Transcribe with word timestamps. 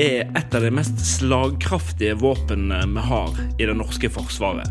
Er 0.00 0.30
et 0.38 0.54
av 0.56 0.64
de 0.64 0.70
mest 0.72 1.00
slagkraftige 1.04 2.16
våpnene 2.20 2.78
vi 2.94 3.02
har 3.04 3.34
i 3.58 3.66
det 3.68 3.74
norske 3.76 4.08
forsvaret. 4.12 4.70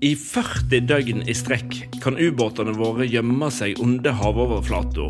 I 0.00 0.12
40 0.14 0.86
døgn 0.86 1.24
i 1.26 1.34
strekk 1.34 1.74
kan 2.04 2.16
ubåtene 2.16 2.72
våre 2.78 3.08
gjemme 3.10 3.50
seg 3.52 3.80
under 3.82 4.14
havoverflata, 4.14 5.08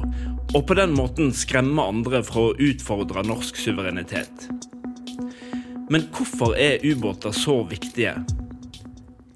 og 0.56 0.62
på 0.66 0.76
den 0.78 0.96
måten 0.96 1.30
skremme 1.36 1.84
andre 1.84 2.22
fra 2.24 2.48
å 2.48 2.56
utfordre 2.56 3.26
norsk 3.28 3.60
suverenitet. 3.60 4.48
Men 5.92 6.08
hvorfor 6.12 6.56
er 6.56 6.82
ubåter 6.84 7.36
så 7.36 7.60
viktige? 7.68 8.16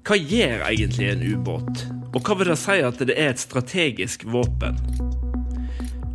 Hva 0.03 0.17
gjør 0.17 0.65
egentlig 0.73 1.11
en 1.13 1.23
ubåt, 1.23 1.85
og 2.11 2.19
hva 2.19 2.39
vil 2.41 2.51
det 2.51 2.59
si 2.59 2.81
at 2.83 2.99
det 3.05 3.15
er 3.15 3.31
et 3.31 3.45
strategisk 3.45 4.25
våpen? 4.33 4.81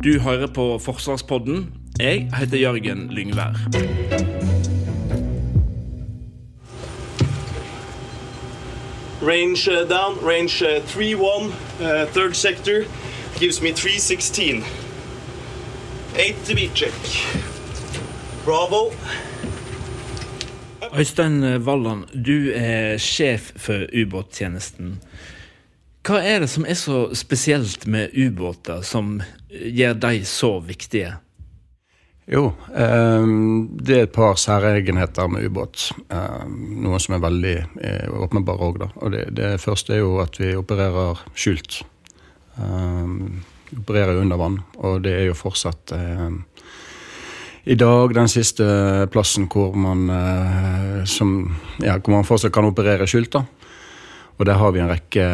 Du 0.03 0.13
hører 0.23 0.51
på 0.51 0.73
Forsvarspodden. 0.83 1.65
Jeg 1.99 2.29
heter 2.37 2.57
Jørgen 2.57 3.07
Lyngvær. 3.11 3.59
Range 9.21 9.71
uh, 9.71 9.89
down, 9.89 10.17
range 10.23 10.63
uh, 10.63 10.79
3-1, 10.87 11.51
uh, 11.81 12.07
third 12.13 12.35
sector, 12.35 12.85
gives 13.39 13.61
me 13.61 13.73
316. 13.73 14.63
8 16.15 16.45
to 16.45 16.55
beat 16.55 16.71
check. 16.75 16.95
Bravo. 18.45 18.93
Øystein 20.99 21.43
Walland, 21.43 22.03
du 22.25 22.51
er 22.55 22.97
sjef 22.97 23.51
for 23.55 23.83
ubåttjenesten. 23.93 25.01
Hva 26.07 26.23
er 26.23 26.39
det 26.39 26.49
som 26.49 26.63
er 26.65 26.79
så 26.79 27.09
spesielt 27.13 27.87
med 27.87 28.15
ubåter 28.15 28.81
som 28.81 29.19
gjør 29.51 29.93
de 29.93 30.25
så 30.25 30.59
viktige? 30.59 31.17
Jo, 32.29 32.51
eh, 32.77 33.27
det 33.81 33.95
er 33.95 34.03
et 34.05 34.13
par 34.13 34.35
særegenheter 34.37 35.29
med 35.33 35.47
ubåt. 35.49 35.87
Eh, 36.13 36.43
noe 36.77 36.99
som 37.01 37.15
er 37.17 37.23
veldig 37.23 37.53
eh, 37.81 38.11
åpenbare 38.21 38.67
òg, 38.67 38.77
da. 38.83 38.89
Og 39.01 39.15
det, 39.15 39.23
det, 39.39 39.55
første 39.63 39.95
er 39.95 40.03
jo 40.03 40.19
at 40.21 40.37
vi 40.37 40.51
opererer 40.57 41.23
skjult. 41.33 41.79
Eh, 42.61 43.15
vi 43.71 43.79
opererer 43.81 44.21
under 44.21 44.37
vann, 44.37 44.59
og 44.77 45.01
det 45.07 45.15
er 45.15 45.25
jo 45.31 45.39
fortsatt 45.39 45.95
eh, 45.97 46.29
i 47.73 47.79
dag 47.81 48.13
den 48.13 48.29
siste 48.29 48.69
plassen 49.09 49.49
hvor 49.49 49.73
man, 49.73 50.05
eh, 50.13 51.01
som, 51.09 51.33
ja, 51.81 51.97
hvor 51.97 52.19
man 52.19 52.29
fortsatt 52.29 52.53
kan 52.53 52.69
operere 52.69 53.09
skjult. 53.09 53.33
da. 53.39 53.45
Og 54.37 54.45
der 54.45 54.61
har 54.61 54.71
vi 54.71 54.85
en 54.85 54.93
rekke 54.93 55.25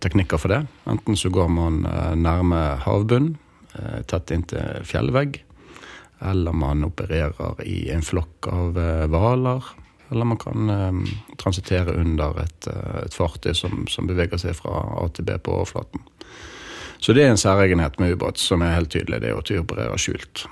teknikker 0.00 0.38
for 0.40 0.54
det. 0.54 0.62
Enten 0.88 1.18
så 1.18 1.28
går 1.34 1.50
man 1.52 1.82
nærme 2.16 2.62
havbunnen, 2.86 3.34
tett 4.08 4.32
inntil 4.32 4.86
fjellvegg 4.88 5.42
eller 6.20 6.52
man 6.52 6.84
opererer 6.84 7.62
i 7.64 7.90
en 7.90 8.02
flokk 8.04 8.48
av 8.52 8.78
eh, 8.78 9.06
hvaler. 9.10 9.64
Eller 10.10 10.26
man 10.26 10.38
kan 10.38 10.70
um, 10.70 11.04
transitere 11.38 11.94
under 11.94 12.40
et, 12.42 12.66
et 13.04 13.14
fartøy 13.14 13.52
som, 13.54 13.84
som, 13.86 14.08
beveger 14.10 14.40
seg 14.42 14.56
fra 14.58 14.82
A 14.98 15.04
til 15.14 15.28
B 15.28 15.36
på 15.38 15.54
overflaten. 15.54 16.02
Så 16.98 17.14
det 17.16 17.24
er 17.24 17.30
en 17.32 17.40
særegenhet 17.40 18.00
med 18.02 18.16
ubåt 18.16 18.40
som 18.42 18.64
er 18.66 18.74
helt 18.74 18.90
tydelig. 18.90 19.20
Det 19.22 19.30
er 19.30 19.38
at 19.38 19.52
de 19.52 19.60
opererer 19.62 20.02
skjult. 20.02 20.44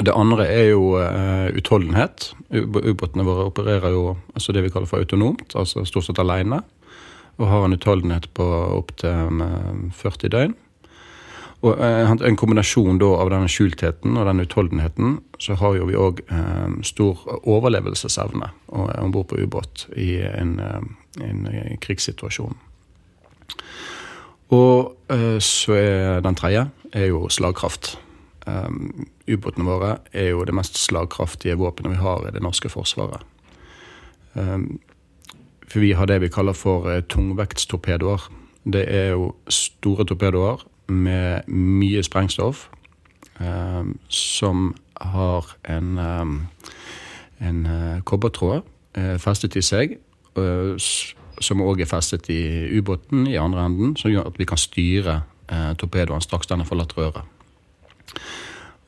Det 0.00 0.14
andre 0.16 0.46
er 0.48 0.70
jo 0.70 0.96
uh, 0.96 1.52
utholdenhet. 1.52 2.30
Ubåtene 2.48 3.28
våre 3.28 3.50
opererer 3.52 3.92
jo 3.92 4.16
altså 4.32 4.56
det 4.56 4.64
vi 4.64 4.72
kaller 4.72 4.88
for 4.88 5.04
autonomt, 5.04 5.52
altså 5.52 5.84
stort 5.84 6.08
sett 6.08 6.22
alene. 6.22 6.62
Og 7.36 7.46
har 7.52 7.66
en 7.66 7.76
utholdenhet 7.76 8.30
på 8.34 8.48
opptil 8.80 9.44
40 10.00 10.32
døgn. 10.32 10.56
Og 11.62 11.78
eh, 11.78 12.10
En 12.10 12.36
kombinasjon 12.38 12.98
da 12.98 13.12
av 13.22 13.30
denne 13.30 13.50
skjultheten 13.50 14.16
og 14.18 14.26
den 14.26 14.42
utholdenheten, 14.42 15.20
så 15.38 15.54
har 15.60 15.76
jo 15.78 15.86
vi 15.86 15.98
òg 15.98 16.22
eh, 16.26 16.74
stor 16.86 17.22
overlevelsesevne 17.42 18.50
om 18.72 19.14
bord 19.14 19.30
på 19.30 19.38
ubåt 19.38 19.86
i 19.96 20.16
en, 20.26 20.58
eh, 20.60 20.82
en, 21.22 21.46
eh, 21.46 21.76
krigssituasjon. 21.82 22.58
Og 24.52 24.96
eh, 25.08 25.38
så 25.38 25.78
er 25.78 26.24
den 26.24 26.38
tredje 26.38 26.66
er 26.92 27.12
jo 27.12 27.28
slagkraft. 27.30 27.96
Um, 28.42 29.06
Ubåtene 29.30 29.64
våre 29.64 29.92
er 30.12 30.32
jo 30.32 30.42
det 30.44 30.54
mest 30.54 30.74
slagkraftige 30.76 31.54
våpenet 31.60 31.94
vi 31.94 32.00
har 32.02 32.26
i 32.26 32.32
det 32.34 32.42
norske 32.42 32.68
forsvaret. 32.68 33.22
Um, 34.34 34.80
for 35.68 35.78
vi 35.80 35.92
har 35.94 36.10
det 36.10 36.18
vi 36.24 36.28
kaller 36.32 36.56
for 36.58 36.90
tungvektstorpedoer. 37.08 38.26
Det 38.66 38.82
er 38.90 39.14
jo 39.14 39.30
store 39.48 40.04
torpedoer 40.10 40.66
med 40.92 41.48
mye 41.48 42.02
sprengstoff 42.04 42.68
eh, 43.40 43.82
som 44.08 44.74
har 45.00 45.46
en, 45.68 45.98
eh, 45.98 46.26
en 47.48 47.66
eh, 47.66 48.02
kobbertråd 48.04 48.62
eh, 48.94 49.16
festet 49.18 49.56
i 49.56 49.64
seg, 49.64 49.98
eh, 50.36 50.88
som 51.42 51.64
òg 51.64 51.82
er 51.82 51.90
festet 51.90 52.30
i 52.30 52.42
ubåten 52.78 53.26
i 53.26 53.38
andre 53.40 53.66
enden, 53.66 53.96
som 53.96 54.12
gjør 54.12 54.30
at 54.30 54.38
vi 54.38 54.48
kan 54.48 54.60
styre 54.60 55.22
torpedoen 55.76 56.22
straks 56.22 56.48
den 56.48 56.62
har 56.62 56.68
forlatt 56.68 56.94
røret. 56.96 57.26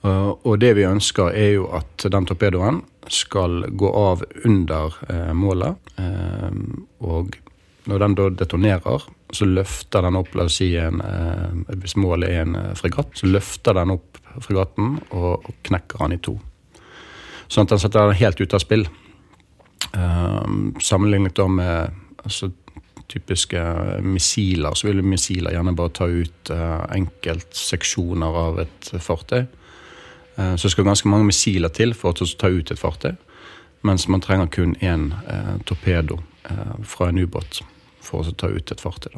og 0.04 0.60
det 0.60 0.70
vi 0.76 0.87
ønsker, 0.87 1.34
er 1.34 1.50
jo 1.59 1.66
at 1.76 2.06
den 2.12 2.25
torpedoen 2.25 2.78
skal 3.09 3.66
gå 3.69 3.91
av 3.91 4.22
under 4.44 4.94
målet. 5.34 5.76
og 7.00 7.37
når 7.91 8.00
den 8.00 8.17
da 8.17 8.28
detonerer, 8.33 9.05
så 9.34 9.47
løfter 9.49 10.06
den 10.06 10.17
opp 10.17 10.34
la 10.37 10.47
oss 10.49 10.59
si 10.61 10.71
en, 10.81 11.00
eh, 11.00 11.77
Hvis 11.77 11.97
målet 11.97 12.31
er 12.31 12.43
en 12.43 12.56
eh, 12.56 12.75
fregatt, 12.78 13.12
så 13.19 13.28
løfter 13.28 13.77
den 13.77 13.93
opp 13.97 14.19
fregatten 14.41 14.99
og, 15.11 15.45
og 15.45 15.55
knekker 15.62 16.05
den 16.05 16.17
i 16.17 16.23
to. 16.23 16.39
Sånn 17.49 17.67
at 17.67 17.75
den 17.75 17.83
setter 17.83 18.09
den 18.09 18.19
helt 18.19 18.41
ut 18.41 18.55
av 18.55 18.62
spill. 18.62 18.87
Um, 19.94 20.73
sammenlignet 20.83 21.37
da 21.37 21.44
med 21.47 21.93
altså, 22.25 22.49
typiske 23.06 23.61
missiler, 24.03 24.75
så 24.75 24.89
vil 24.89 25.05
missiler 25.06 25.55
gjerne 25.55 25.77
bare 25.77 25.93
ta 25.94 26.09
ut 26.09 26.50
uh, 26.50 26.83
enkeltseksjoner 26.97 28.41
av 28.41 28.59
et 28.65 28.91
fartøy. 28.99 29.44
Så 30.34 30.67
det 30.67 30.73
skal 30.73 30.89
ganske 30.89 31.06
mange 31.06 31.28
missiler 31.28 31.71
til 31.71 31.93
for 31.94 32.11
å 32.11 32.27
ta 32.27 32.49
ut 32.50 32.73
et 32.75 32.81
fartøy. 32.81 33.12
Mens 33.87 34.09
man 34.11 34.25
trenger 34.25 34.49
kun 34.50 34.73
én 34.83 35.12
torpedo 35.62 36.17
fra 36.83 37.12
en 37.12 37.21
ubåt 37.23 37.61
for 38.22 38.34
å 38.34 38.36
ta 38.38 38.50
ut 38.52 38.72
et 38.72 38.82
fartøy. 38.82 39.16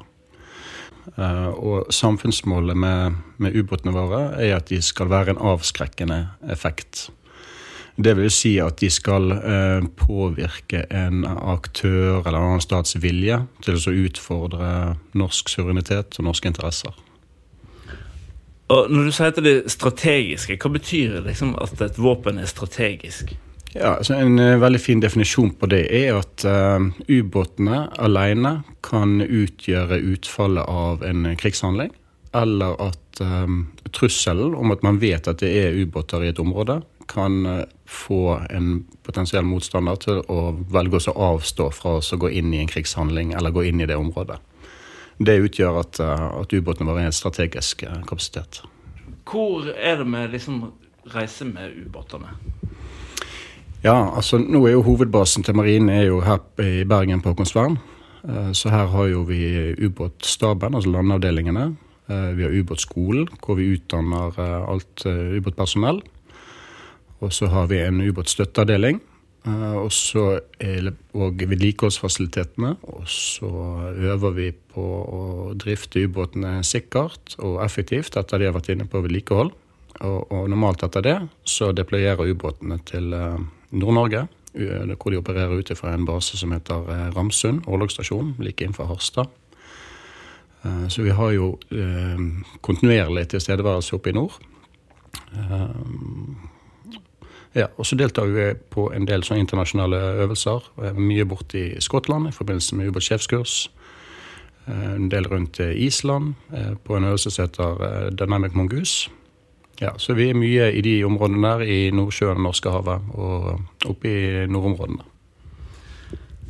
Uh, 1.14 1.52
og 1.54 1.92
samfunnsmålet 1.94 2.78
med, 2.82 3.20
med 3.38 3.54
ubåtene 3.54 3.94
våre 3.94 4.22
er 4.42 4.56
at 4.56 4.72
de 4.72 4.80
skal 4.82 5.10
være 5.12 5.34
en 5.34 5.44
avskrekkende 5.54 6.24
effekt. 6.50 7.06
Det 7.96 8.12
vil 8.18 8.28
si 8.34 8.56
at 8.60 8.80
de 8.82 8.90
skal 8.92 9.30
uh, 9.32 9.86
påvirke 9.96 10.82
en 10.90 11.22
aktør 11.24 12.26
eller 12.26 12.36
en 12.40 12.50
annen 12.50 12.64
stats 12.64 12.98
vilje 13.00 13.38
til 13.64 13.78
å 13.78 13.96
utfordre 14.08 14.70
norsk 15.16 15.54
suverenitet 15.54 16.18
og 16.18 16.28
norske 16.28 16.50
interesser. 16.50 16.92
Og 18.66 18.90
Når 18.90 19.04
du 19.06 19.14
sier 19.14 19.30
at 19.30 19.38
det 19.38 19.52
er 19.54 19.70
strategiske, 19.70 20.58
hva 20.58 20.72
betyr 20.74 21.20
det 21.20 21.26
liksom 21.28 21.54
at 21.62 21.78
et 21.86 22.00
våpen 22.02 22.42
er 22.42 22.50
strategisk? 22.50 23.36
Ja, 23.76 23.96
altså 23.98 24.14
En 24.14 24.38
uh, 24.38 24.56
veldig 24.60 24.80
fin 24.80 25.02
definisjon 25.02 25.52
på 25.60 25.68
det 25.68 25.84
er 25.92 26.16
at 26.16 26.44
uh, 26.48 26.80
ubåtene 27.08 27.86
alene 28.00 28.60
kan 28.86 29.20
utgjøre 29.20 29.98
utfallet 30.14 30.64
av 30.64 31.04
en 31.04 31.28
krigshandling. 31.36 31.92
Eller 32.36 32.76
at 32.82 33.20
um, 33.20 33.66
trusselen 33.96 34.54
om 34.56 34.72
at 34.72 34.84
man 34.84 35.00
vet 35.02 35.28
at 35.28 35.42
det 35.44 35.52
er 35.60 35.76
ubåter 35.76 36.24
i 36.24 36.30
et 36.32 36.40
område, 36.40 36.80
kan 37.10 37.38
uh, 37.46 37.64
få 37.84 38.38
en 38.50 38.86
potensiell 39.06 39.44
motstander 39.46 40.00
til 40.02 40.22
å 40.32 40.54
velge 40.72 41.02
å 41.12 41.16
avstå 41.34 41.68
fra 41.76 41.98
å 42.00 42.20
gå 42.24 42.32
inn 42.32 42.54
i 42.54 42.62
en 42.62 42.72
krigshandling 42.72 43.34
eller 43.36 43.54
gå 43.54 43.66
inn 43.68 43.84
i 43.84 43.88
det 43.88 43.98
området. 44.00 44.40
Det 45.16 45.38
utgjør 45.40 45.78
at, 45.80 46.00
at 46.04 46.52
ubåtene 46.52 46.90
våre 46.90 47.06
er 47.06 47.08
en 47.08 47.14
strategisk 47.16 47.86
kapasitet. 48.08 48.60
Hvor 49.24 49.64
er 49.72 50.02
det 50.02 50.04
vi 50.10 50.26
liksom 50.34 50.58
reiser 51.14 51.48
med 51.48 51.72
ubåtene? 51.86 52.34
Ja, 53.84 54.16
altså 54.16 54.38
nå 54.40 54.62
er 54.66 54.72
jo 54.72 54.84
hovedbasen 54.86 55.44
til 55.44 55.56
marinen 55.56 55.90
er 55.92 56.06
jo 56.08 56.22
her 56.24 56.40
i 56.62 56.84
Bergen 56.88 57.20
på 57.22 57.34
Håkonsvern. 57.34 57.76
Eh, 58.26 58.52
så 58.56 58.70
her 58.72 58.88
har 58.92 59.10
jo 59.10 59.24
vi 59.28 59.74
ubåtstaben, 59.86 60.74
altså 60.74 60.90
landavdelingene. 60.90 61.66
Eh, 62.08 62.30
vi 62.36 62.46
har 62.46 62.54
ubåtskolen, 62.56 63.28
hvor 63.44 63.58
vi 63.58 63.74
utdanner 63.76 64.38
eh, 64.40 64.70
alt 64.72 65.06
ubåtpersonell. 65.06 66.00
Og 67.20 67.32
så 67.32 67.46
har 67.52 67.68
vi 67.70 67.80
en 67.80 68.00
ubåtstøtteavdeling, 68.04 68.98
og 69.46 69.92
så 69.92 70.40
og 71.14 71.38
vedlikeholdsfasilitetene. 71.48 72.74
Og 72.82 73.06
så 73.08 73.48
øver 73.96 74.34
vi 74.36 74.50
på 74.52 74.82
å 74.84 75.54
drifte 75.56 76.02
ubåtene 76.04 76.58
sikkert 76.66 77.38
og 77.38 77.62
effektivt 77.64 78.18
etter 78.20 78.42
de 78.42 78.50
har 78.50 78.56
vært 78.58 78.68
inne 78.74 78.88
på 78.90 79.00
vedlikehold. 79.06 79.54
Og, 80.04 80.32
og 80.32 80.48
normalt 80.50 80.82
etter 80.84 81.04
det 81.04 81.16
så 81.48 81.70
deployerer 81.72 82.28
ubåtene 82.28 82.78
til 82.88 83.14
eh, 83.16 83.38
Nord-Norge, 83.72 84.26
hvor 84.56 85.12
de 85.12 85.18
opererer 85.20 85.56
ut 85.56 85.72
fra 85.76 85.92
en 85.94 86.06
base 86.08 86.36
som 86.36 86.52
heter 86.52 86.90
eh, 86.92 87.08
Ramsund 87.16 87.64
orlogsstasjon, 87.68 88.34
like 88.40 88.64
innenfor 88.64 88.90
Harstad. 88.90 89.32
Eh, 90.64 90.88
Så 90.88 91.02
vi 91.02 91.10
har 91.16 91.32
jo 91.32 91.56
kontinuerlig 92.60 93.28
tilstedeværelse 93.28 93.96
oppe 93.96 94.10
i 94.10 94.16
nord. 94.16 94.36
Ja, 97.56 97.66
og 97.76 97.86
så 97.86 97.96
deltar 97.96 98.28
vi 98.28 98.50
på 98.70 98.90
en 98.92 99.06
del 99.08 99.22
sånne 99.24 99.40
internasjonale 99.40 99.96
øvelser. 100.24 100.66
Mye 100.98 101.24
borte 101.24 101.58
i 101.58 101.80
Skottland 101.80 102.28
i 102.28 102.34
forbindelse 102.36 102.76
med 102.76 102.90
ubåtsjefskurs. 102.90 103.70
En 104.68 105.08
del 105.08 105.28
rundt 105.30 105.60
Island 105.60 106.34
på 106.84 106.96
en 106.96 107.04
øvelse 107.04 107.30
som 107.30 107.46
heter 107.46 108.10
Dynamic 108.12 108.52
Mongoose. 108.52 109.08
Ja, 109.80 109.92
så 110.00 110.14
vi 110.16 110.30
er 110.30 110.38
mye 110.38 110.70
i 110.72 110.80
de 110.84 110.94
områdene 111.04 111.42
der, 111.44 111.64
i 111.68 111.78
Nordsjøen, 111.92 112.40
Norskehavet 112.44 113.10
og 113.14 113.88
oppe 113.90 114.08
i 114.08 114.46
nordområdene. 114.48 115.04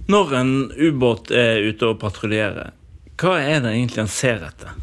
Når 0.06 0.34
en 0.38 0.52
ubåt 0.70 1.32
er 1.34 1.64
ute 1.66 1.88
og 1.90 1.98
patruljerer, 1.98 2.70
hva 3.18 3.38
er 3.42 3.64
det 3.64 3.72
egentlig 3.74 4.04
en 4.04 4.12
ser 4.12 4.44
etter? 4.46 4.76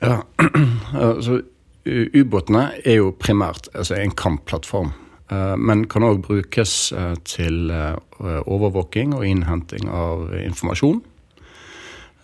Ja, 0.00 0.22
altså 1.10 1.42
Ubåtene 1.86 2.72
er 2.82 2.96
jo 2.98 3.12
primært 3.14 3.68
altså 3.70 3.94
en 4.00 4.10
kampplattform, 4.18 4.88
eh, 5.30 5.54
men 5.54 5.84
kan 5.86 6.02
òg 6.02 6.24
brukes 6.24 6.72
eh, 6.90 7.12
til 7.22 7.70
eh, 7.70 7.94
overvåking 8.42 9.14
og 9.14 9.26
innhenting 9.26 9.86
av 9.86 10.32
informasjon. 10.40 10.98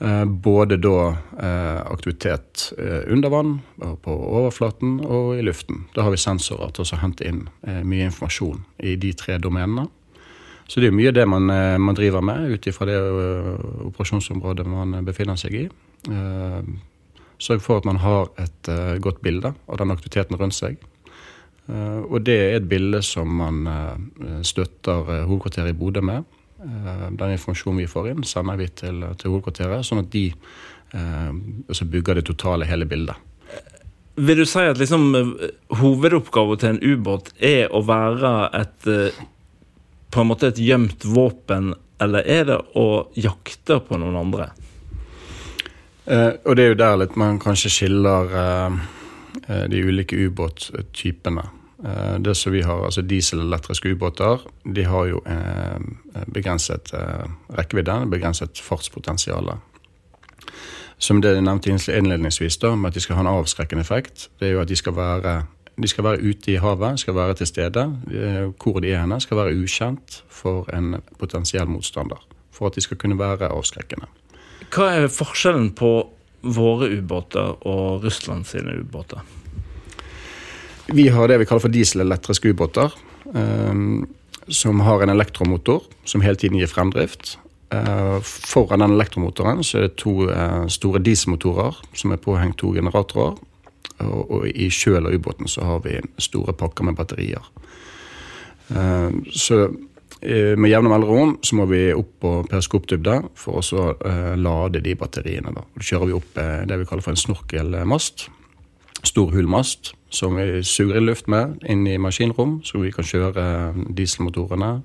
Eh, 0.03 0.25
Både 0.25 0.77
da 0.77 1.17
eh, 1.43 1.93
aktivitet 1.93 2.73
eh, 2.79 3.13
under 3.13 3.29
vann, 3.29 3.61
på 4.03 4.11
overflaten 4.11 4.97
og 5.07 5.37
i 5.39 5.43
luften. 5.47 5.85
Da 5.95 6.03
har 6.03 6.15
vi 6.15 6.19
sensorer 6.19 6.73
til 6.75 6.87
å 6.87 6.99
hente 6.99 7.27
inn 7.29 7.45
mye 7.63 8.09
informasjon 8.09 8.65
i 8.83 8.97
de 8.99 9.13
tre 9.15 9.39
domenene. 9.39 9.87
Så 10.67 10.81
det 10.81 10.89
er 10.89 10.97
mye 10.97 11.13
det 11.15 11.27
man, 11.29 11.51
man 11.83 11.95
driver 11.99 12.23
med 12.25 12.55
ut 12.55 12.67
ifra 12.67 12.87
det 12.89 12.97
operasjonsområdet 13.91 14.65
man 14.67 14.95
befinner 15.05 15.37
seg 15.37 15.57
i. 15.59 15.65
Sørg 17.43 17.65
for 17.65 17.83
at 17.83 17.89
man 17.89 17.99
har 18.01 18.31
et 18.41 18.71
godt 19.03 19.21
bilde 19.27 19.53
av 19.53 19.81
den 19.83 19.93
aktiviteten 19.93 20.39
rundt 20.41 20.57
seg. 20.57 20.79
Og 21.69 22.23
det 22.25 22.39
er 22.39 22.57
et 22.57 22.71
bilde 22.71 23.03
som 23.05 23.35
man 23.43 23.67
støtter 24.47 25.27
hovedkvarteret 25.27 25.75
i 25.75 25.79
Bodø 25.83 26.01
med. 26.07 26.25
Eh, 26.63 27.11
den 27.11 27.35
informasjonen 27.35 27.83
vi 27.83 27.91
får 27.91 28.13
inn, 28.13 28.25
sender 28.25 28.61
vi 28.61 28.69
til, 28.69 29.03
til 29.19 29.35
hovedkvarteret, 29.35 29.87
sånn 29.87 30.05
at 30.05 30.11
de 30.15 30.29
eh, 30.31 31.31
altså 31.69 31.89
bygger 31.91 32.21
det 32.21 32.27
totale, 32.31 32.69
hele 32.71 32.87
bildet. 32.89 33.19
Vil 34.15 34.43
du 34.43 34.47
si 34.47 34.63
at 34.69 34.81
liksom 34.81 35.15
eh, 35.17 35.31
hovedoppgaven 35.81 36.61
til 36.61 36.75
en 36.75 36.83
ubåt 36.83 37.33
er 37.41 37.73
å 37.73 37.83
være 37.89 38.35
et 38.61 38.91
eh, 38.91 39.23
på 40.13 40.21
en 40.21 40.29
måte 40.29 40.51
et 40.53 40.61
gjemt 40.61 41.07
våpen, 41.09 41.73
eller 42.03 42.27
er 42.29 42.45
det 42.51 42.59
å 42.77 43.09
jakte 43.17 43.79
på 43.81 43.97
noen 43.97 44.19
andre? 44.21 44.51
Eh, 46.05 46.33
og 46.45 46.59
det 46.59 46.65
er 46.67 46.73
jo 46.75 46.79
der 46.83 46.99
litt 47.01 47.17
man 47.21 47.39
kanskje 47.43 47.71
skiller 47.73 48.37
eh, 48.43 48.79
eh, 49.47 49.65
de 49.73 49.83
ulike 49.87 50.19
ubåttypene. 50.19 51.47
Eh, 51.85 52.19
det 52.19 52.35
som 52.35 52.53
vi 52.53 52.63
har, 52.63 52.85
altså 52.85 53.03
Dieselelektriske 53.03 53.89
ubåter 53.89 54.41
de 54.75 54.85
har 54.85 55.07
jo 55.11 55.23
eh, 55.27 55.81
begrenset 56.35 56.93
eh, 56.95 57.27
rekkevidde, 57.59 58.07
begrenset 58.11 58.61
fartspotensial. 58.63 59.51
Som 60.99 61.23
det 61.23 61.35
jeg 61.35 61.43
nevnte 61.43 61.75
innledningsvis, 61.75 62.61
da, 62.63 62.77
med 62.77 62.93
at 62.93 62.95
de 62.95 63.03
skal 63.03 63.19
ha 63.19 63.25
en 63.25 63.33
avskrekkende 63.33 63.83
effekt, 63.83 64.29
det 64.39 64.49
er 64.49 64.53
jo 64.53 64.63
at 64.63 64.71
de 64.71 64.79
skal 64.79 64.95
være, 64.95 65.35
de 65.83 65.91
skal 65.91 66.05
være 66.05 66.23
ute 66.23 66.53
i 66.53 66.61
havet, 66.63 67.01
skal 67.01 67.19
være 67.19 67.35
til 67.35 67.47
stede. 67.51 67.89
Hvor 68.63 68.79
de 68.81 68.93
er 68.93 69.01
henne, 69.01 69.21
skal 69.21 69.37
være 69.37 69.57
ukjent 69.59 70.23
for 70.31 70.71
en 70.77 71.01
potensiell 71.19 71.67
motstander. 71.67 72.23
For 72.53 72.71
at 72.71 72.79
de 72.79 72.81
skal 72.81 72.97
kunne 72.97 73.19
være 73.19 73.51
avskrekkende. 73.51 74.07
Hva 74.71 74.93
er 74.95 75.11
forskjellen 75.11 75.73
på 75.75 75.93
våre 76.43 76.93
ubåter 76.95 77.67
og 77.67 78.05
Russland 78.05 78.47
sine 78.47 78.79
ubåter? 78.79 79.42
Vi 80.93 81.09
har 81.09 81.29
det 81.29 81.39
vi 81.41 81.47
kaller 81.49 81.65
for 81.65 81.73
dieselelektriske 81.73 82.53
ubåter. 82.53 82.93
eh, 83.35 83.75
som 84.49 84.81
har 84.81 85.03
en 85.03 85.09
elektromotor 85.09 85.83
som 86.05 86.21
hele 86.21 86.37
tiden 86.37 86.59
gir 86.59 86.67
fremdrift. 86.67 87.39
Eh, 87.71 88.21
foran 88.23 88.81
den 88.81 88.93
elektromotoren 88.93 89.63
så 89.65 89.79
er 89.79 89.87
det 89.87 89.97
to 90.03 90.29
eh, 90.31 90.67
store 90.69 91.01
dieselmotorer 91.01 91.79
som 91.95 92.13
er 92.13 92.21
påhengt 92.21 92.59
to 92.61 92.75
generatorer. 92.75 93.39
Og, 94.03 94.49
i 94.49 94.67
kjøl 94.73 95.07
av 95.07 95.15
ubåten 95.15 95.47
så 95.49 95.63
har 95.63 95.83
vi 95.85 96.01
store 96.19 96.53
pakker 96.59 96.85
med 96.85 96.97
batterier. 96.99 97.45
Eh, 98.75 99.11
så 99.31 99.63
eh, 100.21 100.59
med 100.59 100.73
jevne 100.73 100.91
mellomrom 100.91 101.39
så 101.43 101.57
må 101.57 101.69
vi 101.71 101.87
opp 101.95 102.13
på 102.21 102.35
periskopdybde 102.51 103.21
for 103.39 103.63
å 103.63 103.89
lade 104.37 104.83
de 104.83 104.97
batteriene. 104.99 105.55
Da. 105.55 105.65
Kjører 105.81 106.11
vi 106.11 106.19
opp 106.19 106.35
det 106.35 106.81
vi 106.83 106.89
kaller 106.91 107.07
for 107.07 107.15
en 107.15 107.25
snorkelmast. 107.25 108.29
Stor 109.03 109.33
hulmast 109.35 109.95
som 110.15 110.37
vi 110.37 110.63
suger 110.65 111.01
luft 111.01 111.27
med 111.27 111.63
inn 111.69 111.87
i 111.87 111.99
maskinrom, 111.99 112.61
så 112.65 112.83
vi 112.83 112.93
kan 112.93 113.07
kjøre 113.07 113.43
eh, 113.43 113.83
dieselmotorene. 113.97 114.83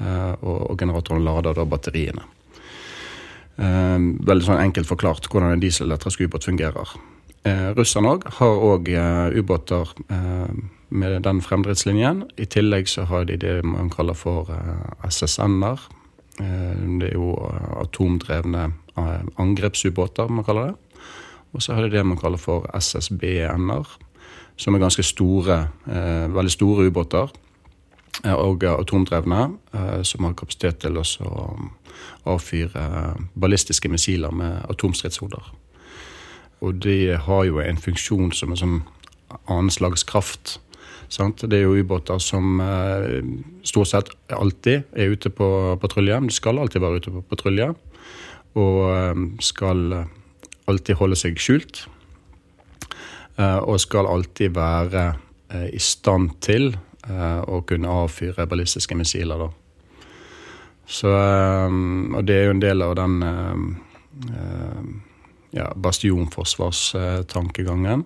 eh, 0.00 0.32
og, 0.42 0.78
generatoren 0.78 1.24
lader 1.24 1.54
da 1.54 1.64
batteriene. 1.64 2.24
Eh, 3.56 3.98
veldig 4.26 4.46
sånn 4.48 4.62
enkelt 4.62 4.90
forklart 4.90 5.28
hvordan 5.30 5.54
en 5.54 5.62
dieselelektrisk 5.62 6.26
ubåt 6.26 6.50
fungerer. 6.50 6.96
Russerne 7.76 8.08
òg 8.08 8.22
har 8.38 8.62
òg 8.64 8.86
ubåter 9.36 9.90
med 10.88 11.16
den 11.26 11.42
fremdriftslinjen. 11.44 12.22
I 12.40 12.46
tillegg 12.48 12.88
så 12.88 13.04
har 13.04 13.26
de 13.28 13.36
det 13.36 13.58
man 13.68 13.90
kaller 13.92 14.16
for 14.16 14.48
SSN-er. 15.04 15.76
Det 16.38 17.10
er 17.10 17.12
jo 17.12 17.34
atomdrevne 17.82 18.70
angrepsubåter, 18.96 20.32
man 20.32 20.48
kaller 20.48 20.70
det. 20.70 20.83
Og 21.54 21.62
så 21.62 21.74
har 21.74 21.82
de 21.86 21.94
det 21.94 22.04
man 22.06 22.18
kaller 22.18 22.40
for 22.40 22.66
SSBN-er, 22.74 23.88
som 24.56 24.74
er 24.74 24.82
ganske 24.82 25.02
store, 25.02 25.68
eh, 25.86 26.26
veldig 26.34 26.50
store 26.50 26.86
ubåter. 26.90 27.30
eh, 28.24 28.32
Og 28.32 28.62
atomdrevne, 28.62 29.58
eh, 29.74 30.02
som 30.02 30.24
har 30.24 30.34
kapasitet 30.34 30.78
til 30.80 30.96
å 30.96 31.70
avfyre 32.26 33.16
ballistiske 33.34 33.88
missiler 33.88 34.30
med 34.30 34.62
atomstridshoder. 34.70 35.52
Og 36.60 36.80
de 36.80 37.16
har 37.16 37.44
jo 37.44 37.58
en 37.58 37.76
funksjon 37.76 38.32
som 38.32 38.50
en 38.50 38.56
sånn 38.56 38.82
annen 39.48 39.70
slags 39.70 40.04
kraft. 40.04 40.58
Sant? 41.08 41.44
Det 41.50 41.58
er 41.58 41.66
jo 41.66 41.76
ubåter 41.84 42.18
som 42.18 42.60
eh, 42.60 43.22
stort 43.62 43.90
sett 43.90 44.08
alltid 44.32 44.84
er 44.96 45.12
ute 45.12 45.30
på 45.30 45.78
patrulje. 45.80 46.20
De 46.20 46.30
skal 46.30 46.58
alltid 46.58 46.80
være 46.80 46.96
ute 47.02 47.10
på 47.10 47.24
patrulje. 47.34 47.74
Og 48.54 48.78
eh, 48.94 49.14
skal 49.40 50.06
alltid 50.70 50.96
holde 51.00 51.16
seg 51.18 51.38
skjult. 51.40 51.86
Eh, 53.36 53.58
og 53.66 53.80
skal 53.82 54.06
alltid 54.06 54.52
være 54.54 55.08
eh, 55.50 55.68
i 55.74 55.78
stand 55.82 56.30
til 56.44 56.68
eh, 57.08 57.40
å 57.50 57.60
kunne 57.66 57.90
avfyre 58.04 58.46
ballistiske 58.50 58.94
missiler. 58.98 59.38
Da. 59.44 59.48
Så, 60.86 61.08
og 61.08 62.22
det 62.28 62.34
er 62.36 62.44
jo 62.46 62.52
en 62.54 62.60
del 62.62 62.82
av 62.84 62.92
den 62.98 63.14
ja, 65.56 65.66
bastionforsvarstankegangen. 65.80 68.02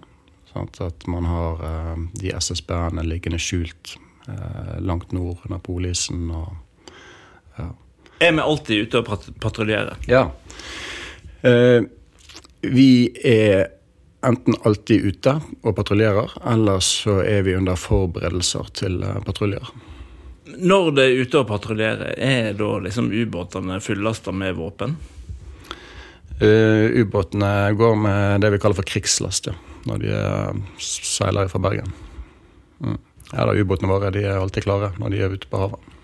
At 0.54 1.06
man 1.10 1.24
har 1.26 1.54
de 2.18 2.30
SSB-ene 2.38 3.02
liggende 3.06 3.38
skjult 3.42 3.96
langt 4.78 5.12
nord 5.14 5.38
under 5.48 5.58
polisen. 5.58 6.30
Og, 6.30 6.52
Er 8.22 8.32
vi 8.34 8.40
alltid 8.42 8.82
ute 8.86 8.98
og 9.02 9.06
pat- 9.10 9.34
patruljerer? 9.42 9.96
ja. 10.08 10.24
Eh, 11.42 11.82
vi 12.62 13.10
er 13.24 13.68
enten 14.26 14.56
alltid 14.66 15.04
ute 15.04 15.34
og 15.62 15.76
patruljerer, 15.76 16.32
eller 16.50 16.80
så 16.84 17.20
er 17.22 17.44
vi 17.46 17.54
under 17.58 17.78
forberedelser 17.78 18.72
til 18.78 19.02
eh, 19.06 19.20
patruljer. 19.26 19.70
Når 20.58 20.90
det 20.96 21.04
er 21.04 21.22
ute 21.22 21.42
og 21.42 21.48
patruljerer, 21.50 22.16
er 22.16 22.56
da 22.58 22.70
liksom 22.82 23.12
ubåtene 23.12 23.78
fullasta 23.84 24.32
med 24.32 24.56
våpen? 24.58 24.96
Uh, 26.38 26.94
ubåtene 27.02 27.72
går 27.74 27.96
med 27.98 28.44
det 28.44 28.52
vi 28.54 28.60
kaller 28.62 28.78
for 28.78 28.86
krigslast, 28.86 29.50
ja, 29.50 29.54
når 29.90 30.02
de 30.04 30.12
eh, 30.14 30.60
seiler 30.78 31.50
fra 31.50 31.60
Bergen. 31.62 31.90
Mm. 32.78 32.98
Ja 33.32 33.44
da, 33.44 33.54
ubåtene 33.58 33.90
våre 33.90 34.10
de 34.14 34.22
er 34.24 34.38
alltid 34.38 34.64
klare 34.64 34.92
når 35.02 35.12
de 35.12 35.22
er 35.22 35.34
ute 35.34 35.50
på 35.50 35.60
havet. 35.60 35.97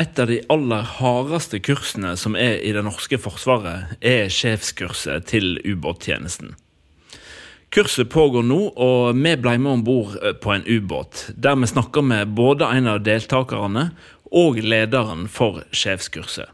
Et 0.00 0.18
av 0.18 0.26
de 0.26 0.38
aller 0.48 0.86
hardeste 0.96 1.58
kursene 1.60 2.14
som 2.16 2.36
er 2.38 2.62
i 2.64 2.70
det 2.72 2.80
norske 2.86 3.18
forsvaret, 3.20 3.90
er 4.00 4.30
sjefskurset 4.32 5.26
til 5.28 5.58
ubåttjenesten. 5.60 6.54
Kurset 7.70 8.08
pågår 8.08 8.46
nå, 8.48 8.60
og 8.80 9.18
vi 9.18 9.34
ble 9.36 9.58
med 9.60 9.72
om 9.74 9.82
bord 9.84 10.16
på 10.40 10.54
en 10.54 10.64
ubåt, 10.64 11.26
der 11.36 11.58
vi 11.60 11.68
snakker 11.68 12.06
med 12.06 12.32
både 12.32 12.70
en 12.78 12.88
av 12.94 13.04
deltakerne 13.04 13.90
og 14.32 14.62
lederen 14.64 15.28
for 15.28 15.60
sjefskurset. 15.70 16.48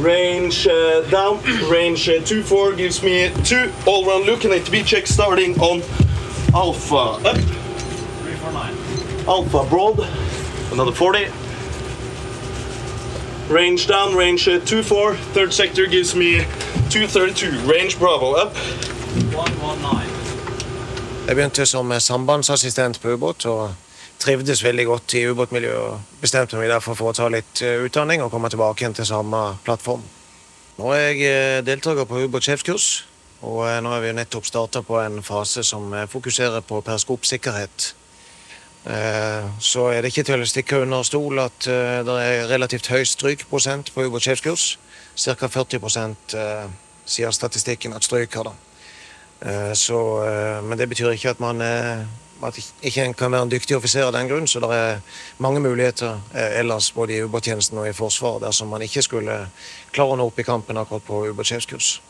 Range 0.00 0.64
uh, 0.64 1.04
down, 1.12 1.38
range 1.68 2.08
uh, 2.08 2.24
2-4 2.24 2.76
gives 2.80 3.02
me 3.02 3.28
2 3.44 3.60
all 3.86 4.08
round 4.08 4.24
look 4.26 4.44
and 4.44 4.54
ATB 4.54 4.86
check 4.86 5.06
starting 5.06 5.54
on 5.60 5.84
Alpha 6.54 7.20
up. 7.28 7.38
349. 8.24 9.28
Alpha 9.28 9.68
broad, 9.68 10.08
another 10.72 10.92
40. 10.92 11.43
Range 13.50 13.86
down, 13.86 14.16
range 14.16 14.48
uh, 14.48 14.58
2-4, 14.60 15.16
third 15.34 15.52
sector 15.52 15.86
gives 15.86 16.14
me 16.14 16.44
232. 16.90 17.50
Range 17.68 17.98
Bravo 17.98 18.32
up. 18.32 18.56
Jeg 21.26 21.36
begynte 21.36 21.66
som 21.66 21.92
sambandsassistent 22.00 23.00
på 23.00 23.14
ubåt 23.14 23.46
og 23.46 23.74
trivdes 24.18 24.64
veldig 24.64 24.86
godt 24.86 25.14
i 25.14 25.26
ubåtmiljøet. 25.28 25.76
og 25.76 26.20
Bestemte 26.20 26.56
meg 26.56 26.68
derfor 26.72 26.96
for 26.98 27.12
å 27.12 27.16
ta 27.16 27.28
litt 27.32 27.62
eh, 27.62 27.84
utdanning 27.84 28.22
og 28.24 28.30
komme 28.32 28.50
tilbake 28.52 28.82
igjen 28.82 28.96
til 28.96 29.08
samme 29.08 29.42
plattform. 29.64 30.02
Nå 30.78 30.92
er 30.92 31.02
jeg 31.04 31.20
eh, 31.28 31.58
deltaker 31.66 32.08
på 32.08 32.24
ubåtsjefskurs, 32.24 32.88
og 33.42 33.60
eh, 33.68 33.80
nå 33.84 33.92
har 33.92 34.04
vi 34.04 34.14
nettopp 34.16 34.48
starta 34.48 34.82
på 34.82 34.98
en 35.02 35.20
fase 35.22 35.64
som 35.64 35.92
fokuserer 36.12 36.64
på 36.64 36.80
periskopsikkerhet. 36.80 37.92
Så 38.84 39.86
er 39.88 40.02
det 40.04 40.10
ikke 40.10 40.26
til 40.28 40.42
å 40.44 40.46
stikke 40.48 40.82
under 40.84 41.06
stol 41.08 41.38
at 41.40 41.64
det 41.64 42.16
er 42.20 42.50
relativt 42.50 42.90
høy 42.92 43.00
strykprosent 43.08 43.88
på 43.94 44.04
ubåtsjefskurs. 44.10 44.64
Ca. 45.16 45.48
40% 45.48 46.34
sier 47.08 47.32
statistikken 47.32 47.96
at 47.96 48.04
stryker. 48.04 48.50
da. 48.50 49.72
Så, 49.72 50.02
men 50.68 50.76
det 50.76 50.90
betyr 50.92 51.16
ikke 51.16 51.32
at 51.32 51.40
man 51.40 51.64
at 52.42 52.58
ikke 52.82 53.04
en 53.04 53.14
kan 53.14 53.32
være 53.32 53.42
en 53.46 53.50
dyktig 53.50 53.76
offiser 53.76 54.04
av 54.04 54.12
den 54.12 54.28
grunn. 54.28 54.46
Så 54.48 54.60
det 54.60 54.70
er 54.74 55.00
mange 55.38 55.60
muligheter 55.60 56.20
eh, 56.34 56.58
ellers 56.60 56.90
både 56.92 57.16
i 57.16 57.22
ubåttjenesten 57.24 57.78
og 57.78 57.88
i 57.88 57.96
Forsvaret 57.96 58.42
dersom 58.44 58.72
man 58.72 58.82
ikke 58.82 59.02
skulle 59.02 59.38
klare 59.92 60.14
å 60.14 60.18
nå 60.18 60.28
opp 60.28 60.38
i 60.38 60.46
kampen 60.46 60.78
akkurat 60.80 61.06
på 61.06 61.24
ubåtsjefskurs. 61.30 62.00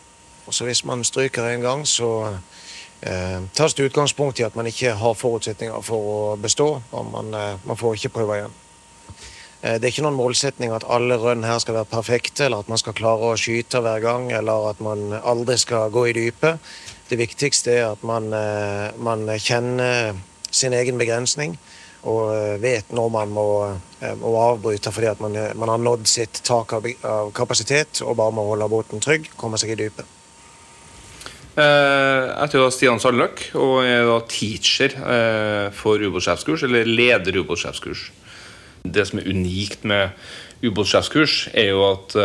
Så 0.50 0.66
hvis 0.69 0.85
man 0.85 1.04
stryker 1.04 1.47
en 1.49 1.64
gang, 1.64 1.87
så 1.87 2.11
eh, 2.28 2.38
tas 3.55 3.75
det 3.75 3.89
utgangspunkt 3.91 4.41
i 4.41 4.47
at 4.47 4.55
man 4.57 4.69
ikke 4.71 4.95
har 4.97 5.17
forutsetninger 5.19 5.83
for 5.85 6.11
å 6.11 6.19
bestå, 6.41 6.69
og 6.93 7.11
man, 7.13 7.35
eh, 7.35 7.57
man 7.65 7.77
får 7.77 7.99
ikke 7.99 8.15
prøve 8.17 8.39
igjen. 8.39 8.55
Eh, 9.63 9.79
det 9.79 9.85
er 9.85 9.93
ikke 9.93 10.05
noen 10.07 10.19
målsetning 10.19 10.73
at 10.77 10.85
alle 10.89 11.17
rønn 11.21 11.45
her 11.45 11.59
skal 11.59 11.79
være 11.79 11.93
perfekte, 11.93 12.47
eller 12.47 12.65
at 12.65 12.69
man 12.69 12.81
skal 12.81 12.97
klare 12.97 13.33
å 13.33 13.39
skyte 13.41 13.81
hver 13.85 14.01
gang, 14.05 14.31
eller 14.33 14.71
at 14.71 14.81
man 14.85 15.13
aldri 15.23 15.57
skal 15.61 15.93
gå 15.93 16.09
i 16.09 16.17
dypet. 16.17 16.59
Det 17.09 17.21
viktigste 17.21 17.73
er 17.73 17.87
at 17.93 18.03
man, 18.03 18.33
eh, 18.33 18.91
man 18.97 19.27
kjenner 19.39 20.15
sin 20.51 20.73
egen 20.73 20.99
begrensning 20.99 21.59
og 22.05 22.35
eh, 22.35 22.57
vet 22.61 22.93
når 22.93 23.09
man 23.13 23.33
må, 23.33 23.47
eh, 24.01 24.15
må 24.21 24.35
avbryte 24.41 24.93
fordi 24.93 25.09
at 25.13 25.23
man, 25.25 25.37
man, 25.57 25.73
har 25.73 25.81
nådd 25.81 26.07
sitt 26.09 26.43
tak 26.45 26.77
av, 26.77 26.89
av, 27.03 27.33
kapasitet 27.37 28.03
og 28.05 28.19
bare 28.21 28.35
må 28.37 28.45
holde 28.51 28.69
båten 28.69 29.03
trygg, 29.05 29.31
komme 29.41 29.61
seg 29.61 29.75
i 29.75 29.81
dypet. 29.85 30.21
Jeg 31.55 32.35
heter 32.41 32.71
Stian 32.75 32.99
Sandløk 32.99 33.45
og 33.55 33.85
er 33.87 34.09
da 34.09 34.17
teacher 34.27 34.97
for 35.77 36.03
ubåtsjefskurs, 36.03 36.65
eller 36.67 36.89
leder 36.89 37.39
ubåtsjefskurs. 37.39 38.09
Det 38.83 39.05
som 39.07 39.21
er 39.21 39.29
unikt 39.31 39.85
med 39.87 40.17
ubåtsjefskurs, 40.67 41.37
er 41.55 41.71
jo 41.71 41.85
at 41.93 42.17